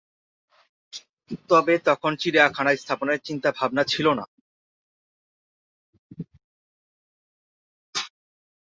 তবে 1.49 1.73
তখন 1.87 2.11
চিড়িয়াখানা 2.15 2.71
স্থাপনের 2.75 3.19
চিন্তা-ভাবনা 3.25 3.83
ছিল 3.83 4.07
না। 4.13 4.25